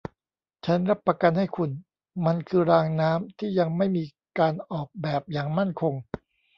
[0.65, 1.69] ฉันรับประกันให้คุณ
[2.25, 4.03] มันคือรางน้ำที่ยังไม่มี
[4.39, 5.93] การออกแบบอย่างมั่นคง